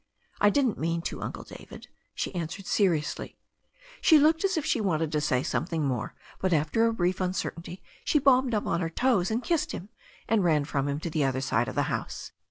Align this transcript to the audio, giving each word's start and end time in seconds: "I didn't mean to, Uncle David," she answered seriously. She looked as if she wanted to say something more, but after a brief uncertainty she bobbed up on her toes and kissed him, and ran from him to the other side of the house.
"I 0.39 0.49
didn't 0.49 0.79
mean 0.79 1.03
to, 1.03 1.21
Uncle 1.21 1.43
David," 1.43 1.87
she 2.15 2.33
answered 2.33 2.65
seriously. 2.65 3.37
She 4.01 4.17
looked 4.17 4.43
as 4.43 4.57
if 4.57 4.65
she 4.65 4.81
wanted 4.81 5.11
to 5.11 5.21
say 5.21 5.43
something 5.43 5.85
more, 5.85 6.15
but 6.39 6.53
after 6.53 6.87
a 6.87 6.91
brief 6.91 7.21
uncertainty 7.21 7.83
she 8.03 8.17
bobbed 8.17 8.55
up 8.55 8.65
on 8.65 8.81
her 8.81 8.89
toes 8.89 9.29
and 9.29 9.43
kissed 9.43 9.73
him, 9.73 9.89
and 10.27 10.43
ran 10.43 10.65
from 10.65 10.87
him 10.87 10.99
to 11.01 11.11
the 11.11 11.23
other 11.23 11.39
side 11.39 11.67
of 11.67 11.75
the 11.75 11.83
house. 11.83 12.31